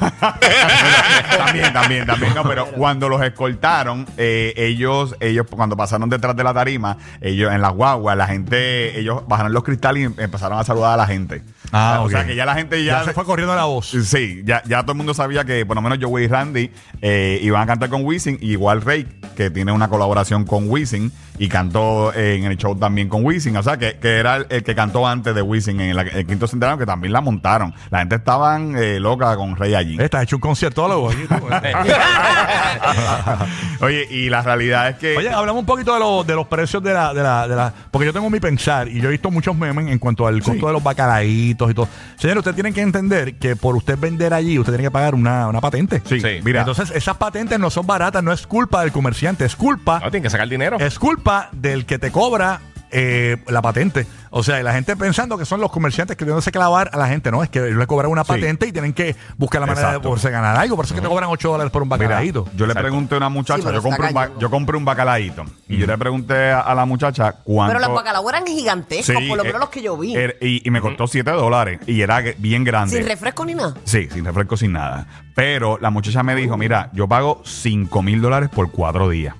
también, 1.38 1.72
también, 1.72 2.06
también. 2.06 2.34
No, 2.34 2.42
pero 2.42 2.66
cuando 2.66 3.08
los 3.08 3.22
escoltaron, 3.22 4.06
eh, 4.16 4.52
ellos, 4.56 5.14
ellos 5.20 5.46
cuando 5.48 5.76
pasaron 5.76 6.08
detrás 6.10 6.34
de 6.34 6.44
la 6.44 6.52
tarima, 6.52 6.98
ellos 7.20 7.52
en 7.52 7.60
las 7.62 7.72
guaguas, 7.72 8.16
la 8.16 8.26
gente, 8.26 8.98
ellos 8.98 9.22
bajaron 9.28 9.52
los 9.52 9.62
cristales 9.62 10.02
y 10.02 10.04
em- 10.06 10.14
empezaron 10.18 10.58
a 10.58 10.64
saludar 10.64 10.94
a 10.94 10.96
la 10.96 11.06
gente. 11.06 11.42
Ah, 11.72 12.00
o 12.02 12.10
sea 12.10 12.26
que 12.26 12.34
ya 12.34 12.44
la 12.44 12.54
gente 12.54 12.82
ya. 12.84 13.00
ya 13.00 13.04
se 13.04 13.12
fue 13.12 13.24
corriendo 13.24 13.54
la 13.54 13.64
voz. 13.64 13.90
Sí, 14.04 14.42
ya, 14.44 14.62
ya 14.66 14.82
todo 14.82 14.92
el 14.92 14.98
mundo 14.98 15.14
sabía 15.14 15.44
que 15.44 15.64
por 15.64 15.76
lo 15.76 15.82
menos 15.82 15.98
Joey 16.00 16.24
y 16.24 16.28
Randy 16.28 16.70
eh, 17.00 17.38
iban 17.42 17.62
a 17.62 17.66
cantar 17.66 17.88
con 17.88 18.04
Wisin, 18.04 18.38
y 18.40 18.52
igual 18.52 18.82
Rey, 18.82 19.06
que 19.36 19.50
tiene 19.50 19.72
una 19.72 19.88
colaboración 19.88 20.44
con 20.44 20.68
Wisin 20.68 21.12
y 21.38 21.48
cantó 21.48 22.12
eh, 22.12 22.36
en 22.36 22.44
el 22.44 22.56
show 22.58 22.76
también 22.76 23.08
con 23.08 23.24
Wisin. 23.24 23.56
O 23.56 23.62
sea, 23.62 23.78
que, 23.78 23.98
que 23.98 24.16
era 24.18 24.36
el, 24.36 24.46
el 24.50 24.62
que 24.64 24.74
cantó 24.74 25.06
antes 25.06 25.34
de 25.34 25.42
Wisin 25.42 25.80
en 25.80 25.96
la- 25.96 26.02
el 26.02 26.26
quinto 26.26 26.46
centenario, 26.46 26.78
que 26.78 26.86
también 26.86 27.12
la 27.12 27.20
montaron. 27.20 27.72
La 27.90 28.00
gente 28.00 28.16
estaban 28.16 28.74
eh, 28.76 28.98
loca 29.00 29.34
con 29.36 29.56
Rey 29.56 29.74
allí. 29.74 29.96
Está 29.98 30.22
hecho 30.22 30.36
un 30.36 30.40
conciertólogo 30.40 31.10
aquí. 31.10 31.22
tú. 31.28 31.34
Oye, 33.84 34.06
y 34.10 34.28
la 34.28 34.42
realidad 34.42 34.90
es 34.90 34.96
que. 34.96 35.16
Oye, 35.16 35.30
hablamos 35.30 35.60
un 35.60 35.66
poquito 35.66 35.94
de, 35.94 36.00
los 36.00 36.26
de 36.26 36.34
los 36.34 36.46
precios 36.46 36.82
de 36.82 36.92
la, 36.92 37.14
de, 37.14 37.22
la, 37.22 37.48
de 37.48 37.56
la. 37.56 37.72
Porque 37.90 38.06
yo 38.06 38.12
tengo 38.12 38.28
mi 38.28 38.40
pensar 38.40 38.88
y 38.88 39.00
yo 39.00 39.08
he 39.08 39.12
visto 39.12 39.30
muchos 39.30 39.56
memes 39.56 39.88
en 39.88 39.98
cuanto 39.98 40.26
al 40.26 40.42
costo 40.42 40.66
de 40.66 40.72
los 40.72 40.82
bacalaitos 40.82 41.59
y 41.68 41.74
todo. 41.74 41.88
Señores, 42.16 42.38
ustedes 42.38 42.54
tienen 42.54 42.72
que 42.72 42.80
entender 42.82 43.34
que 43.34 43.56
por 43.56 43.74
usted 43.74 43.98
vender 43.98 44.32
allí, 44.32 44.56
usted 44.58 44.72
tiene 44.72 44.84
que 44.84 44.90
pagar 44.92 45.16
una, 45.16 45.48
una 45.48 45.60
patente. 45.60 46.00
Sí, 46.06 46.20
Sí. 46.20 46.38
mira. 46.44 46.60
Entonces, 46.60 46.92
esas 46.94 47.16
patentes 47.16 47.58
no 47.58 47.70
son 47.70 47.86
baratas, 47.88 48.22
no 48.22 48.32
es 48.32 48.46
culpa 48.46 48.82
del 48.82 48.92
comerciante, 48.92 49.44
es 49.44 49.56
culpa, 49.56 49.94
No, 49.98 50.10
tienen 50.10 50.22
que 50.22 50.30
sacar 50.30 50.48
dinero. 50.48 50.78
es 50.78 50.98
culpa 50.98 51.48
del 51.50 51.84
que 51.86 51.98
te 51.98 52.12
cobra 52.12 52.60
eh, 52.92 53.36
la 53.48 53.62
patente. 53.62 54.06
O 54.30 54.42
sea, 54.44 54.60
y 54.60 54.62
la 54.62 54.72
gente 54.72 54.96
pensando 54.96 55.36
que 55.36 55.44
son 55.44 55.60
los 55.60 55.72
comerciantes 55.72 56.16
queriéndose 56.16 56.52
clavar 56.52 56.90
a 56.92 56.96
la 56.96 57.08
gente, 57.08 57.30
no, 57.32 57.42
es 57.42 57.48
que 57.50 57.58
ellos 57.66 57.78
le 57.78 57.86
cobran 57.86 58.10
una 58.10 58.22
Sí. 58.22 58.28
patente 58.28 58.66
y 58.68 58.72
tienen 58.72 58.92
que 58.92 59.16
buscar 59.36 59.60
la 59.60 59.66
manera 59.66 59.88
Exacto. 59.88 60.00
de 60.02 60.08
poderse 60.10 60.30
ganar 60.30 60.56
algo. 60.56 60.76
Por 60.76 60.84
eso 60.84 60.94
es 60.94 61.00
que 61.00 61.02
te 61.04 61.08
cobran 61.12 61.28
8 61.30 61.50
dólares 61.50 61.72
por 61.72 61.82
un 61.82 61.88
Mira, 61.88 61.98
bacalaíto. 61.98 62.46
yo 62.54 62.66
le 62.66 62.74
pregunté 62.74 63.14
a 63.16 63.18
una 63.18 63.28
muchacha, 63.28 63.68
Sí, 63.68 63.74
yo, 63.74 63.82
compré 63.82 64.06
un 64.08 64.14
ba- 64.14 64.22
cañón. 64.26 64.38
yo 64.40 64.50
compré 64.50 64.76
un 64.76 64.84
bacalaíto. 64.84 65.44
Y 65.68 65.78
yo 65.78 65.86
le 65.86 65.98
pregunté 65.98 66.50
a, 66.52 66.60
a 66.60 66.74
la 66.74 66.84
muchacha 66.84 67.32
cuánto. 67.42 67.74
Pero 67.76 67.86
los 67.88 67.96
bacalaos 67.96 68.28
eran 68.28 68.46
gigantescos, 68.46 69.16
Sí, 69.20 69.28
por 69.28 69.36
lo 69.38 69.42
eh, 69.42 69.46
menos 69.46 69.60
los 69.60 69.70
que 69.70 69.82
yo 69.82 69.96
vi. 69.96 70.14
er- 70.14 70.36
y, 70.40 70.66
y 70.66 70.70
me 70.70 70.80
costó 70.80 71.06
7 71.08 71.30
dólares. 71.32 71.80
Y 71.86 72.00
era 72.00 72.22
que- 72.22 72.36
bien 72.38 72.62
grande. 72.62 72.96
Sin 72.96 73.06
refresco 73.06 73.44
ni 73.44 73.54
nada. 73.54 73.74
Sí, 73.84 74.08
sin 74.12 74.24
refresco, 74.24 74.56
sin 74.56 74.72
nada. 74.72 75.06
Pero 75.34 75.78
la 75.80 75.90
muchacha 75.90 76.22
me 76.22 76.34
dijo, 76.36 76.56
mira, 76.56 76.90
yo 76.92 77.08
pago 77.08 77.42
5 77.44 78.02
mil 78.02 78.20
dólares 78.20 78.48
por 78.52 78.70
cuatro 78.70 79.08
días. 79.08 79.34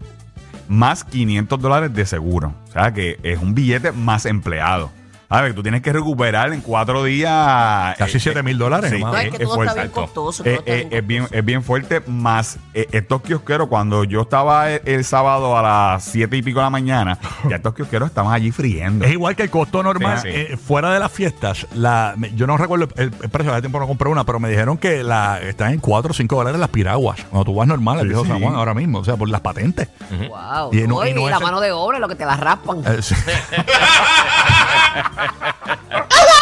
Más 0.70 1.02
500 1.02 1.60
dólares 1.60 1.92
de 1.92 2.06
seguro. 2.06 2.54
O 2.68 2.70
sea 2.70 2.94
que 2.94 3.18
es 3.24 3.40
un 3.40 3.56
billete 3.56 3.90
más 3.90 4.24
empleado. 4.24 4.92
A 5.32 5.42
ver, 5.42 5.54
tú 5.54 5.62
tienes 5.62 5.80
que 5.80 5.92
recuperar 5.92 6.52
en 6.52 6.60
cuatro 6.60 7.04
días. 7.04 7.96
Casi 7.96 8.16
eh, 8.16 8.20
7 8.20 8.42
mil 8.42 8.58
dólares, 8.58 8.90
sí. 8.90 8.98
No, 8.98 9.14
es 9.16 9.26
es- 9.26 9.30
que 9.30 9.36
es 9.36 9.42
todo 9.44 9.54
fuerte. 9.54 9.70
está 9.70 9.82
bien 9.82 9.92
costoso. 9.92 10.44
Eh, 10.44 10.54
está 10.54 10.72
eh, 10.72 10.88
es, 10.90 11.06
bien, 11.06 11.22
costoso. 11.22 11.38
es 11.38 11.44
bien 11.44 11.62
fuerte, 11.62 12.02
más 12.08 12.58
eh, 12.74 12.88
estos 12.90 13.22
kiosqueros, 13.22 13.68
cuando 13.68 14.02
yo 14.02 14.22
estaba 14.22 14.70
el, 14.72 14.82
el 14.84 15.04
sábado 15.04 15.56
a 15.56 15.62
las 15.62 16.04
7 16.04 16.36
y 16.36 16.42
pico 16.42 16.58
de 16.58 16.64
la 16.64 16.70
mañana, 16.70 17.16
ya 17.48 17.56
estos 17.56 17.74
kiosqueros 17.74 18.08
estaban 18.08 18.32
allí 18.34 18.50
friendo. 18.50 19.04
Es 19.04 19.12
igual 19.12 19.36
que 19.36 19.44
el 19.44 19.50
costo 19.50 19.84
normal. 19.84 20.18
Sí, 20.20 20.28
sí. 20.32 20.34
eh, 20.34 20.56
fuera 20.56 20.92
de 20.92 20.98
las 20.98 21.12
fiestas, 21.12 21.64
la, 21.74 22.14
me- 22.16 22.34
yo 22.34 22.48
no 22.48 22.56
recuerdo 22.56 22.88
el, 22.96 23.12
el 23.22 23.28
precio, 23.30 23.52
hace 23.52 23.60
tiempo 23.62 23.78
no 23.78 23.86
compré 23.86 24.08
una, 24.08 24.24
pero 24.24 24.40
me 24.40 24.48
dijeron 24.50 24.78
que 24.78 25.04
la, 25.04 25.40
están 25.40 25.72
en 25.72 25.78
4 25.78 26.10
o 26.10 26.14
5 26.14 26.34
dólares 26.36 26.58
las 26.58 26.70
piraguas. 26.70 27.20
Cuando 27.30 27.44
tú 27.44 27.54
vas 27.54 27.68
normal 27.68 27.98
al 27.98 28.02
Sí, 28.02 28.08
viejo 28.08 28.24
sí. 28.24 28.30
San 28.30 28.40
Juan 28.40 28.56
ahora 28.56 28.74
mismo, 28.74 28.98
o 28.98 29.04
sea, 29.04 29.16
por 29.16 29.28
las 29.28 29.42
patentes. 29.42 29.88
Wow. 30.10 30.70
Y 30.72 30.88
no- 30.88 31.06
y 31.06 31.10
y, 31.10 31.14
no 31.14 31.26
es 31.26 31.30
la 31.30 31.36
el- 31.36 31.42
mano 31.44 31.60
de 31.60 31.70
obra, 31.70 32.00
lo 32.00 32.08
que 32.08 32.16
te 32.16 32.24
la 32.26 32.36
raspan. 32.36 32.82
Hello! 34.92 35.76
Oh, 36.12 36.39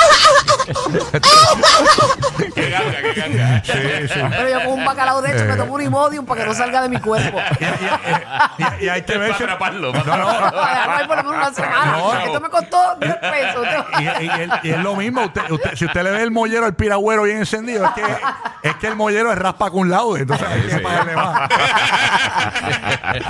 Qué 2.55 2.71
ganga, 2.71 3.03
qué 3.03 3.13
ganga. 3.21 3.63
Sí, 3.65 3.73
sí. 4.13 4.21
Pero 4.31 4.49
yo 4.51 4.65
con 4.65 4.79
un 4.79 4.85
bacalao 4.85 5.23
de 5.23 5.33
hecho 5.35 5.45
me 5.45 5.57
tomo 5.57 5.75
un 5.75 5.83
Imodium 5.83 6.27
para 6.27 6.43
que 6.43 6.47
no 6.49 6.55
salga 6.55 6.83
de 6.83 6.89
mi 6.89 6.99
cuerpo. 7.01 7.39
Y, 7.61 7.65
y- 7.65 7.69
y- 8.83 8.85
y 8.85 8.89
hay 8.89 9.03
Para 9.03 9.19
veces. 9.19 9.41
atraparlo. 9.43 9.93
No, 9.93 10.05
no. 10.05 10.27
Para 10.27 10.71
dejarlo 10.71 10.95
ahí 10.97 11.07
por 11.07 11.17
lo 11.17 11.23
menos 11.25 11.37
una 11.39 11.55
semana. 11.55 11.93
No. 11.99 12.15
Esto 12.19 12.41
me 12.41 12.49
costó 12.51 12.97
10 13.01 13.15
pesos. 13.17 13.67
Y, 13.99 14.03
y- 14.03 14.27
y 14.27 14.29
el- 14.41 14.51
y 14.63 14.71
es 14.71 14.79
lo 14.79 14.97
mismo, 14.97 15.23
usted, 15.25 15.51
usted- 15.51 15.75
si 15.77 15.85
usted 15.87 16.03
le 16.03 16.11
ve 16.11 16.23
el 16.23 16.31
mollero 16.31 16.67
al 16.67 16.75
piragüero 16.75 17.23
bien 17.23 17.39
encendido, 17.39 17.85
es 17.85 17.91
que, 17.93 18.03
es 18.69 18.77
que 18.77 18.87
el 18.89 18.97
mollero 18.97 19.33
es 19.33 19.39
raspa 19.39 19.71
con 19.71 19.89
laude, 19.89 20.21
entonces 20.23 20.47
hay 20.49 20.63
que 20.63 20.79
pagarle 20.81 21.15
más. 21.17 21.49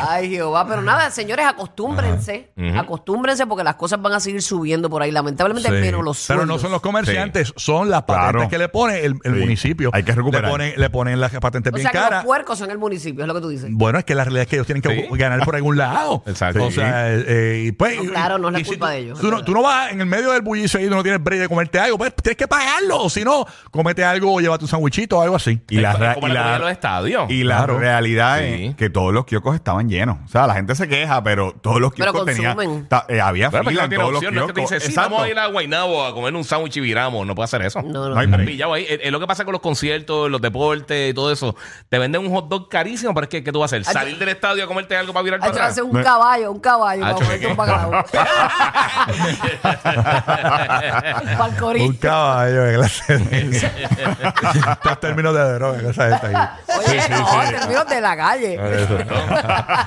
Ay, 0.09 0.31
Jehová. 0.31 0.67
Pero 0.69 0.83
nada, 0.83 1.11
señores, 1.11 1.47
acostúmbrense. 1.47 2.51
Acostúmbrense 2.79 3.47
porque 3.47 3.65
las 3.65 3.75
cosas 3.77 4.01
van 4.01 4.13
a 4.15 4.21
seguir 4.21 4.43
subiendo 4.43 4.89
por 4.91 5.03
ahí. 5.03 5.09
lamentablemente 5.19 5.69
Sí. 5.71 5.75
menos 5.75 6.05
los 6.05 6.25
Pero 6.29 6.41
sueldos. 6.41 6.57
no 6.57 6.59
son 6.63 6.71
los 6.73 6.78
comerciantes, 6.81 7.53
son 7.57 7.91
las 7.91 8.03
patentes 8.03 8.33
Claro. 8.33 8.49
que 8.49 8.59
le 8.59 8.69
pone 8.69 9.01
el, 9.05 9.15
el 9.25 9.35
Sí. 9.35 9.41
municipio. 9.41 9.91
Hay 9.93 10.03
que 10.03 10.13
recuperar. 10.13 10.45
Le 10.45 10.51
ponen, 10.51 10.75
le 10.77 10.91
ponen 10.91 11.21
las 11.21 11.33
patentes 11.39 11.73
O 11.73 11.77
bien 11.77 11.83
sea 11.85 11.91
que 11.93 11.99
caras. 11.99 12.19
los 12.19 12.25
puercos 12.27 12.59
son 12.59 12.71
el 12.71 12.79
municipio, 12.79 13.23
es 13.25 13.29
lo 13.29 13.35
que 13.35 13.41
tú 13.41 13.49
dices. 13.49 13.69
Bueno, 13.73 13.99
es 13.99 14.05
que 14.05 14.15
la 14.15 14.25
realidad 14.25 14.43
es 14.43 14.49
que 14.49 14.57
ellos 14.57 14.67
tienen 14.67 14.83
que 14.83 14.89
Sí. 14.89 15.07
ganar 15.13 15.45
por 15.45 15.57
algún 15.57 15.77
lado. 15.77 16.23
Exacto. 16.27 16.65
O 16.67 16.71
sea, 16.71 17.13
eh, 17.15 17.25
eh, 17.27 17.65
y 17.67 17.73
pues, 17.73 18.03
No, 18.03 18.11
claro, 18.11 18.39
no 18.39 18.49
es 18.49 18.53
la 18.53 18.59
si 18.61 18.65
culpa 18.65 18.91
de 18.91 18.99
ellos, 18.99 19.19
Tú 19.21 19.27
no, 19.27 19.31
verdad. 19.33 19.47
tú 19.47 19.53
no 19.55 19.63
vas 19.63 19.93
en 19.93 20.01
el 20.01 20.07
medio 20.07 20.33
del 20.33 20.43
bullicio 20.43 20.81
y 20.81 20.89
tú 20.89 20.95
no 20.95 21.03
tienes 21.03 21.23
break 21.23 21.41
de 21.41 21.49
comerte 21.49 21.79
algo, 21.79 21.99
pues 21.99 22.15
tienes 22.15 22.37
que 22.37 22.49
pagarlo. 22.49 23.03
O 23.03 23.11
si 23.11 23.25
no, 23.25 23.47
comete 23.71 24.05
algo 24.05 24.35
o 24.35 24.41
llévate 24.41 24.65
un 24.65 24.69
sandwichito 24.69 25.19
o 25.19 25.23
algo 25.23 25.37
así. 25.37 25.61
Y 25.69 25.79
la, 25.79 26.15
como 26.15 26.29
y 26.29 26.33
la 26.33 26.45
la- 26.53 26.59
los 26.59 26.71
estadios. 26.71 27.31
y 27.31 27.45
la 27.45 27.57
Claro. 27.59 27.79
realidad 27.79 28.39
Sí. 28.41 28.67
es 28.67 28.77
que 28.77 28.91
todos 28.91 29.13
los 29.13 29.25
kioscos 29.25 29.55
estaban 29.55 29.89
llenos. 29.89 30.19
O 30.25 30.29
sea, 30.29 30.47
la 30.47 30.55
gente 30.55 30.75
se 30.75 30.89
queja, 30.89 31.23
pero 31.23 31.53
todos 31.61 31.81
los 31.81 31.93
kioscos 31.93 32.25
tenían. 32.25 32.87
ta- 32.89 33.07
eh, 33.09 33.21
había 33.21 33.51
fila 33.51 33.85
en 33.85 33.91
todos 33.91 34.09
los 34.13 34.17
opción, 34.19 34.35
no 34.35 34.41
es 34.43 34.47
que 34.49 34.53
te 34.53 34.61
kioscos. 34.61 34.71
dice, 34.77 34.81
sí, 34.87 34.91
Exacto. 34.93 35.11
vamos 35.11 35.27
a 35.27 35.31
ir 35.31 35.39
a 35.39 35.47
Guaynabo 35.47 36.05
a 36.05 36.15
comer 36.15 36.35
un 36.35 36.45
sándwich 36.45 36.68
viramos. 36.77 37.27
No 37.27 37.35
puede 37.35 37.45
hacer 37.47 37.63
eso. 37.63 37.83
No, 37.83 38.09
no. 38.09 38.15
No 38.15 38.19
hay 38.21 38.27
Estás 38.27 38.41
pillado 38.47 38.75
ahí. 38.75 38.87
Es, 38.89 39.01
es 39.03 39.13
lo 39.13 39.21
que 39.21 39.27
pasa 39.27 39.45
con 39.45 39.53
los 39.53 39.61
conciertos, 39.61 40.31
los 40.31 40.41
deportes 40.41 41.11
y 41.11 41.15
todo 41.15 41.33
eso. 41.33 41.55
Te 41.89 41.99
venden 41.99 42.23
un 42.27 42.31
hot 42.33 42.49
dog 42.49 42.69
carísimo, 42.69 43.13
pero 43.15 43.25
es 43.25 43.29
que 43.31 43.43
¿qué 43.45 43.53
tú 43.53 43.61
vas 43.61 43.73
a 43.73 43.77
hacer? 43.77 43.89
Ay, 43.89 43.93
¿Salir 43.95 44.19
del 44.19 44.29
estadio 44.29 44.65
a 44.65 44.67
comerte 44.67 44.97
algo 44.97 45.13
para 45.13 45.23
virar 45.25 45.41
Hay 45.43 45.51
para 45.51 45.67
atrás? 45.67 45.79
un 45.85 45.93
Me- 45.93 46.03
caballo, 46.03 46.53
un 46.53 46.61
caballo, 46.61 47.05
Ah, 47.05 47.17
para 47.57 47.87
un. 47.87 47.95
Un 51.81 51.93
caballo 51.95 52.63
de 52.65 52.75
clase 52.75 53.19
de... 53.19 53.57
Estos 53.57 55.01
términos 55.09 55.35
de 55.35 55.53
droga 55.55 55.91
esa 55.91 56.11
gente 56.19 56.37
ahí. 56.37 56.49
Oye, 56.79 57.09
no, 57.11 57.43
en 57.43 57.51
términos 57.59 57.87
de 57.89 58.01
la 58.01 58.17
calle. 58.17 58.55
Eso. 58.83 58.97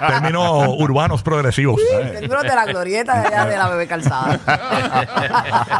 Términos 0.08 0.68
urbanos 0.78 1.24
progresivos. 1.24 1.82
En 2.02 2.12
términos 2.12 2.44
de 2.44 2.56
la 2.56 2.66
glorieta 2.66 3.22
de 3.22 3.28
allá 3.28 3.46
de 3.46 3.58
la 3.58 3.70
bebé 3.70 3.88
calzada. 3.88 4.40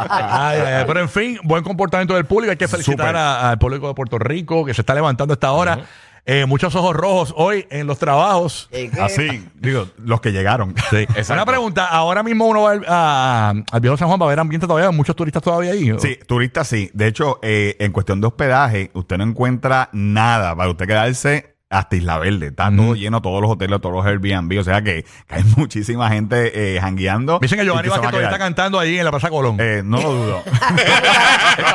Ay, 0.08 0.60
ay, 0.60 0.72
ay. 0.74 0.84
Pero 0.92 1.00
en 1.04 1.08
fin, 1.08 1.38
buen 1.42 1.62
comportamiento 1.64 2.14
del 2.14 2.24
público. 2.26 2.50
Hay 2.50 2.56
que 2.56 2.68
felicitar 2.68 3.16
a- 3.16 3.50
al 3.50 3.58
público 3.58 3.88
de 3.88 3.94
Puerto 3.94 4.18
Rico 4.18 4.64
que 4.64 4.74
se 4.74 4.82
está 4.82 4.94
levantando 4.94 5.32
a 5.32 5.36
esta 5.36 5.52
hora. 5.52 5.78
Eh, 6.24 6.46
muchos 6.46 6.72
ojos 6.76 6.94
rojos 6.94 7.34
hoy 7.36 7.66
en 7.70 7.88
los 7.88 7.98
trabajos. 7.98 8.68
Eh, 8.70 8.90
Así, 9.00 9.44
digo, 9.54 9.88
los 10.04 10.20
que 10.20 10.30
llegaron. 10.30 10.72
Sí. 10.88 11.04
Una 11.32 11.44
pregunta, 11.44 11.86
ahora 11.86 12.22
mismo 12.22 12.46
uno 12.46 12.62
va 12.62 12.70
al, 12.72 12.84
a- 12.86 13.54
al 13.72 13.80
viejo 13.80 13.96
San 13.96 14.06
Juan, 14.06 14.20
va 14.20 14.26
a 14.26 14.28
haber 14.28 14.38
ambiente 14.38 14.68
todavía, 14.68 14.92
muchos 14.92 15.16
turistas 15.16 15.42
todavía 15.42 15.72
ahí. 15.72 15.90
¿o? 15.90 15.98
Sí, 15.98 16.16
turistas 16.26 16.68
sí. 16.68 16.90
De 16.94 17.08
hecho, 17.08 17.40
eh, 17.42 17.74
en 17.80 17.90
cuestión 17.90 18.20
de 18.20 18.28
hospedaje, 18.28 18.90
usted 18.94 19.18
no 19.18 19.24
encuentra 19.24 19.88
nada 19.92 20.54
para 20.54 20.70
usted 20.70 20.86
quedarse 20.86 21.51
hasta 21.72 21.96
Isla 21.96 22.18
Verde. 22.18 22.46
Está 22.48 22.70
todo 22.74 22.94
lleno, 22.94 23.20
todos 23.22 23.40
los 23.42 23.50
hoteles, 23.50 23.80
todos 23.80 23.94
los 23.96 24.06
Airbnb. 24.06 24.58
O 24.60 24.64
sea 24.64 24.82
que, 24.82 25.04
que 25.26 25.34
hay 25.34 25.44
muchísima 25.56 26.08
gente 26.10 26.76
eh, 26.76 26.80
jangueando. 26.80 27.38
Dicen 27.40 27.58
que 27.58 27.64
Giovanni 27.64 27.88
Vázquez 27.88 28.04
va 28.04 28.08
a 28.08 28.10
todavía 28.12 28.28
está 28.28 28.38
cantando 28.38 28.78
ahí 28.78 28.98
en 28.98 29.04
la 29.04 29.10
Plaza 29.10 29.28
Colón. 29.30 29.56
Eh, 29.58 29.82
no 29.84 30.00
lo 30.00 30.12
dudo. 30.12 30.42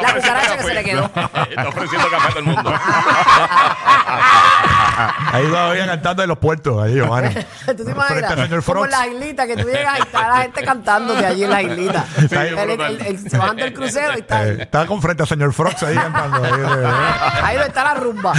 La 0.01 0.13
cucaracha 0.13 0.58
que 0.58 0.63
se 0.63 0.74
le 0.74 0.84
quedó. 0.84 1.06
Está 1.16 1.68
ofreciendo 1.70 2.10
café 2.10 2.27
a 2.27 2.30
todo 2.30 2.39
el 2.39 2.46
mundo. 2.46 2.74
ahí 5.32 5.46
todavía 5.48 5.86
cantando 5.86 6.24
en 6.24 6.30
los 6.30 6.38
puertos, 6.39 6.82
ahí 6.84 6.96
Giovanni. 6.96 7.30
¿Tú 7.66 7.75
te 7.86 7.92
imaginas? 7.92 8.34
señor 8.36 8.63
Como 8.63 8.86
en 8.86 8.92
las 8.92 9.08
islitas, 9.08 9.46
que 9.48 9.56
tú 9.58 9.68
llegas 9.68 10.00
y 10.00 10.01
está 10.01 10.27
la 10.30 10.38
gente 10.42 10.63
cantando 10.63 11.13
de 11.16 11.25
allí 11.25 11.44
en 11.44 11.50
las 11.51 11.63
islitas. 11.63 12.06
Sí, 12.30 12.36
El- 12.36 12.58
el- 12.58 13.01
el- 13.01 13.30
se 13.30 13.38
bajan 13.38 13.56
del 13.58 13.74
crucero 13.74 14.13
y 14.16 14.20
está 14.22 14.46
Eh, 14.48 14.51
ahí. 14.51 14.62
estaba 14.62 14.86
con 14.88 15.01
frente 15.01 15.24
al 15.24 15.30
señor 15.30 15.54
Frogs 15.54 15.84
ahí 15.84 15.96
cantando. 15.96 16.44
Ahí, 16.44 16.51
eh, 16.54 16.88
Ahí 17.44 17.56
donde 17.56 17.68
está 17.70 17.84
la 17.84 17.94
rumba. 17.96 18.34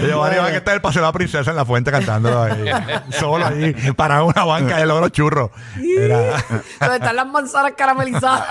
Eh. 0.00 0.06
Giovanni 0.06 0.36
Vázquez 0.38 0.56
está 0.56 0.70
en 0.72 0.74
el 0.76 0.80
Paseo 0.80 1.02
de 1.02 1.08
la 1.08 1.12
Princesa 1.12 1.50
en 1.50 1.56
la 1.56 1.64
fuente 1.64 1.90
cantando 1.90 2.42
ahí. 2.42 2.64
Solo 3.18 3.46
ahí, 3.46 3.72
para 3.96 4.22
una 4.22 4.44
banca 4.44 4.80
y 4.80 4.84
luego 4.84 5.00
los 5.00 5.12
churros. 5.12 5.50
Era- 5.98 6.42
Donde 6.80 6.96
están 6.96 7.16
las 7.16 7.26
manzanas 7.26 7.72
caramelizadas. 7.76 8.44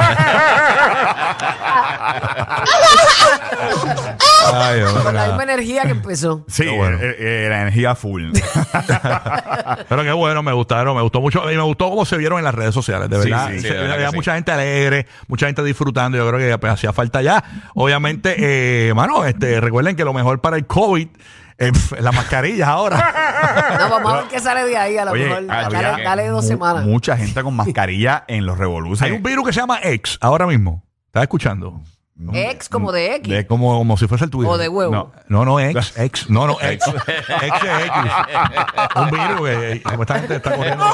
Ay, 4.53 4.82
Con 5.03 5.13
la 5.15 5.27
misma 5.27 5.44
energía 5.44 5.84
que 5.84 5.92
empezó. 5.92 6.44
Sí, 6.48 6.68
bueno. 6.68 6.98
eh, 7.01 7.15
eh, 7.18 7.48
la 7.50 7.62
energía 7.62 7.96
full. 7.96 8.32
Pero 9.89 10.03
qué 10.03 10.12
bueno, 10.12 10.44
me 10.44 10.51
gustaron, 10.53 10.96
me 10.96 11.01
gustó 11.01 11.22
mucho 11.22 11.50
y 11.51 11.56
me 11.56 11.62
gustó 11.63 11.89
cómo 11.89 12.06
se 12.06 12.18
vieron 12.18 12.38
en 12.39 12.46
las 12.46 12.53
redes 12.56 12.74
sociales, 12.74 13.10
de 13.10 13.22
Sí, 13.24 13.30
verdad. 13.30 13.48
sí, 13.50 13.56
sí, 13.60 13.68
Se- 13.68 13.74
de 13.74 13.80
verdad 13.80 13.94
había 13.96 14.06
que 14.08 14.12
sí. 14.12 14.15
mucha 14.18 14.36
gente 14.36 14.51
alegre, 14.51 15.08
mucha 15.27 15.46
gente 15.48 15.63
disfrutando. 15.63 16.18
Yo 16.18 16.27
creo 16.27 16.39
que 16.39 16.58
pues, 16.58 16.74
hacía 16.74 16.94
falta 16.94 17.22
ya. 17.22 17.44
Obviamente, 17.75 18.12
eh, 18.24 18.93
mano, 18.96 19.25
este, 19.25 19.60
recuerden 19.62 19.96
que 19.96 20.03
lo 20.05 20.13
mejor 20.13 20.41
para 20.41 20.58
el 20.58 20.65
COVID 20.65 21.08
es 21.58 21.91
las 22.00 22.13
mascarillas 22.15 22.67
ahora. 22.67 23.13
No, 23.79 23.89
vamos 23.89 24.13
a 24.13 24.15
ver 24.17 24.25
qué 24.29 24.39
sale 24.39 24.63
de 24.65 24.77
ahí. 24.77 24.98
A 24.98 25.05
lo 25.05 25.12
Oye, 25.12 25.25
mejor 25.27 25.43
había 25.51 25.82
dale, 25.82 26.03
dale 26.03 26.27
dos 26.27 26.43
mu- 26.43 26.48
semanas. 26.48 26.86
Mucha 26.86 27.17
gente 27.17 27.43
con 27.43 27.55
mascarilla 27.55 28.24
en 28.27 28.46
los 28.46 28.58
revoluciones. 28.58 29.01
Hay 29.01 29.12
un 29.12 29.22
virus 29.24 29.46
que 29.48 29.53
se 29.53 29.60
llama 29.60 29.79
X 29.84 30.17
ahora 30.22 30.48
mismo. 30.48 30.84
¿Estás 31.08 31.24
escuchando? 31.24 31.82
Ex 32.34 32.70
como 32.70 32.92
de 32.92 33.15
X. 33.15 33.30
De- 33.34 33.48
Como, 33.48 33.77
como 33.77 33.98
si 33.98 34.08
fuese 34.08 34.25
el 34.25 34.32
Twitter. 34.32 34.51
O 34.53 34.58
de 34.58 34.70
huevo. 34.70 34.92
No. 34.94 35.12
No, 35.27 35.46
no, 35.46 35.60
X, 35.60 35.94
X, 35.98 36.30
no, 36.30 36.48
no, 36.48 36.58
X. 36.62 36.84
X 36.88 36.94
es 37.27 37.86
X. 37.86 38.12
Un 38.96 39.10
virus 39.12 39.50
que 39.50 39.82
como 39.84 40.03
esta 40.03 40.20
gente 40.20 40.36
está 40.36 40.56
corriendo. 40.56 40.86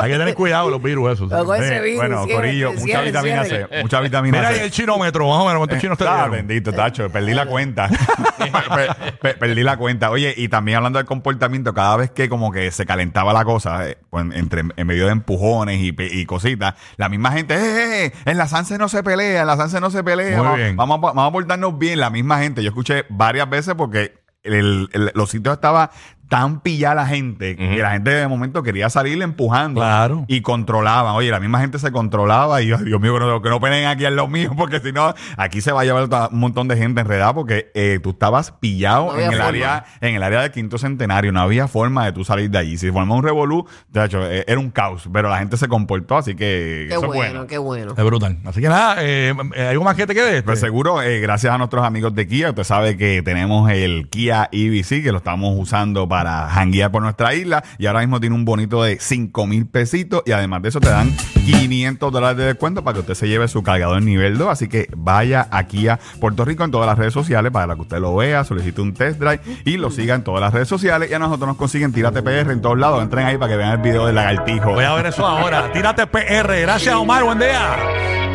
Hay 0.00 0.10
que 0.10 0.18
tener 0.18 0.34
cuidado 0.34 0.64
con 0.64 0.72
los 0.72 0.82
virus 0.82 1.12
esos. 1.12 1.30
Con 1.32 1.56
ese 1.56 1.76
Eh, 1.76 1.80
virus, 1.80 1.96
bueno, 2.00 2.24
cierre, 2.24 2.36
Corillo, 2.36 2.68
cierre, 2.72 2.80
mucha 2.86 3.00
vitamina 3.02 3.44
cierre. 3.44 3.68
C. 3.70 3.82
Mucha 3.82 4.00
vitamina 4.00 4.38
Mira 4.38 4.50
C. 4.50 4.54
ahí 4.54 4.64
el 4.66 4.70
chinómetro, 4.70 5.28
más 5.28 5.38
o 5.38 5.44
menos, 5.46 5.58
¿cuántos 5.58 5.78
chinos 5.78 5.96
te 5.98 6.06
Ah, 6.06 6.14
dieron? 6.14 6.30
bendito, 6.32 6.72
Tacho, 6.72 7.08
perdí 7.10 7.34
la 7.34 7.46
cuenta. 7.46 7.88
Pe- 8.38 9.12
pe- 9.20 9.34
perdí 9.34 9.62
la 9.62 9.76
cuenta. 9.76 10.10
Oye, 10.10 10.34
y 10.36 10.48
también 10.48 10.76
hablando 10.78 10.98
del 10.98 11.06
comportamiento, 11.06 11.72
cada 11.74 11.96
vez 11.96 12.10
que 12.10 12.28
como 12.28 12.50
que 12.52 12.70
se 12.70 12.84
calentaba 12.86 13.32
la 13.32 13.44
cosa, 13.44 13.88
eh, 13.88 13.98
pues, 14.10 14.24
entre, 14.34 14.62
en 14.76 14.86
medio 14.86 15.06
de 15.06 15.12
empujones 15.12 15.80
y, 15.80 15.94
y 15.98 16.26
cositas, 16.26 16.74
la 16.96 17.08
misma 17.08 17.32
gente, 17.32 17.54
eh, 17.54 17.58
eh, 17.58 18.06
eh, 18.06 18.12
en 18.24 18.38
la 18.38 18.48
Sanse 18.48 18.78
no 18.78 18.88
se 18.88 19.02
pelea, 19.02 19.40
en 19.42 19.46
la 19.46 19.56
Sanse 19.56 19.80
no 19.80 19.90
se 19.90 20.02
pelea. 20.04 20.35
Muy 20.36 20.44
vamos, 20.44 20.58
bien. 20.58 20.76
Vamos, 20.76 20.98
a, 20.98 21.00
vamos 21.00 21.28
a 21.28 21.32
portarnos 21.32 21.78
bien, 21.78 22.00
la 22.00 22.10
misma 22.10 22.38
gente. 22.40 22.62
Yo 22.62 22.68
escuché 22.68 23.04
varias 23.08 23.48
veces 23.50 23.74
porque 23.74 24.14
el- 24.42 24.88
el- 24.92 25.10
los 25.14 25.30
sitios 25.30 25.54
estaban 25.54 25.90
tan 26.28 26.60
pillada 26.60 26.94
la 26.96 27.06
gente 27.06 27.54
que 27.56 27.76
la 27.78 27.92
gente 27.92 28.10
de 28.10 28.26
momento 28.26 28.62
quería 28.62 28.90
salir 28.90 29.22
empujando 29.22 29.80
Claro. 29.80 30.24
y 30.26 30.40
controlaban. 30.40 31.14
Oye, 31.14 31.30
la 31.30 31.38
misma 31.40 31.60
gente 31.60 31.78
se 31.78 31.92
controlaba 31.92 32.60
y 32.62 32.66
yo, 32.66 32.78
Dios 32.78 33.00
mío, 33.00 33.14
que 33.14 33.20
no, 33.20 33.42
que 33.42 33.48
no 33.48 33.60
peleen 33.60 33.86
aquí 33.86 34.04
en 34.06 34.16
lo 34.16 34.26
mío 34.26 34.50
porque 34.56 34.80
si 34.80 34.92
no, 34.92 35.14
aquí 35.36 35.60
se 35.60 35.70
va 35.72 35.82
a 35.82 35.84
llevar 35.84 36.08
ta- 36.08 36.28
un 36.32 36.40
montón 36.40 36.66
de 36.68 36.76
gente 36.76 37.00
enredada 37.00 37.32
porque 37.34 37.70
eh, 37.74 38.00
tú 38.02 38.10
estabas 38.10 38.50
No 38.50 38.58
pillado 38.60 39.10
había 39.12 39.26
en 39.26 39.30
el 39.32 39.36
forma. 39.36 39.48
área 39.48 39.84
en 40.00 40.14
el 40.16 40.22
área 40.22 40.40
del 40.42 40.50
quinto 40.50 40.78
centenario. 40.78 41.30
No 41.32 41.40
había 41.40 41.68
forma 41.68 42.04
de 42.06 42.12
tú 42.12 42.24
salir 42.24 42.50
de 42.50 42.58
allí. 42.58 42.76
Si 42.78 42.90
forma 42.90 43.14
un 43.14 43.22
revolú, 43.22 43.66
de 43.90 44.04
hecho, 44.04 44.28
eh, 44.28 44.44
era 44.48 44.58
un 44.58 44.70
caos, 44.70 45.08
pero 45.12 45.28
la 45.28 45.38
gente 45.38 45.56
se 45.56 45.68
comportó, 45.68 46.16
así 46.16 46.32
que 46.34 46.86
Qué 46.88 46.94
eso 46.94 47.06
bueno, 47.06 47.22
es 47.24 47.30
bueno. 47.32 47.46
qué 47.46 47.58
bueno. 47.58 47.94
Es 47.96 48.04
brutal. 48.04 48.38
Así 48.44 48.60
que 48.60 48.68
nada, 48.68 48.96
eh, 49.00 49.32
eh, 49.54 49.68
¿algo 49.68 49.84
más 49.84 49.94
que 49.94 50.06
te 50.06 50.14
quede? 50.14 50.42
Pues 50.42 50.58
seguro, 50.60 51.02
eh, 51.02 51.20
gracias 51.20 51.52
a 51.54 51.58
nuestros 51.58 51.84
amigos 51.84 52.14
de 52.14 52.26
Kia, 52.26 52.48
usted 52.50 52.64
sabe 52.64 52.96
que 52.96 53.22
tenemos 53.22 53.70
el 53.70 54.08
Kia 54.10 54.48
EV6 54.50 55.02
que 55.04 55.12
lo 55.12 55.18
estamos 55.18 55.54
usando 55.56 56.08
para 56.08 56.15
janguear 56.24 56.90
por 56.90 57.02
nuestra 57.02 57.34
isla 57.34 57.64
y 57.78 57.86
ahora 57.86 58.00
mismo 58.00 58.20
tiene 58.20 58.34
un 58.34 58.44
bonito 58.44 58.82
de 58.82 58.98
5 59.00 59.46
mil 59.46 59.66
pesitos 59.66 60.22
y 60.26 60.32
además 60.32 60.62
de 60.62 60.68
eso 60.68 60.80
te 60.80 60.88
dan 60.88 61.14
500 61.44 62.12
dólares 62.12 62.36
de 62.36 62.44
descuento 62.44 62.82
para 62.82 62.94
que 62.94 63.00
usted 63.00 63.14
se 63.14 63.28
lleve 63.28 63.48
su 63.48 63.62
cargador 63.62 64.02
nivel 64.02 64.38
2. 64.38 64.48
Así 64.48 64.68
que 64.68 64.88
vaya 64.96 65.48
a 65.50 65.64
Kia 65.64 65.98
Puerto 66.20 66.44
Rico 66.44 66.64
en 66.64 66.70
todas 66.70 66.86
las 66.86 66.98
redes 66.98 67.12
sociales 67.12 67.52
para 67.52 67.74
que 67.74 67.80
usted 67.80 67.98
lo 67.98 68.14
vea, 68.16 68.44
solicite 68.44 68.80
un 68.80 68.94
test 68.94 69.18
drive 69.18 69.40
y 69.64 69.76
lo 69.76 69.90
siga 69.90 70.14
en 70.14 70.22
todas 70.22 70.40
las 70.40 70.52
redes 70.52 70.68
sociales 70.68 71.10
y 71.10 71.14
a 71.14 71.18
nosotros 71.18 71.48
nos 71.48 71.56
consiguen 71.56 71.92
Tírate 71.92 72.22
PR 72.22 72.50
en 72.52 72.60
todos 72.60 72.78
lados. 72.78 73.02
Entren 73.02 73.26
ahí 73.26 73.38
para 73.38 73.52
que 73.52 73.56
vean 73.56 73.72
el 73.72 73.78
video 73.78 74.06
del 74.06 74.14
lagartijo. 74.14 74.72
Voy 74.72 74.84
a 74.84 74.94
ver 74.94 75.06
eso 75.06 75.26
ahora. 75.26 75.70
Tírate 75.72 76.06
PR. 76.06 76.60
Gracias, 76.60 76.94
Omar. 76.94 77.24
Buen 77.24 77.38
día. 77.38 77.76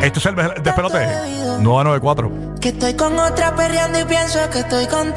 Esto 0.02 0.18
es 0.18 0.26
el 0.26 0.34
despelote. 0.62 1.06
994. 1.60 2.58
Que 2.60 2.70
estoy 2.70 2.94
con 2.94 3.16
otra 3.18 3.54
perreando 3.54 4.00
y 4.00 4.04
pienso 4.04 4.38
que 4.50 4.60
estoy 4.60 4.86
contigo. 4.86 5.12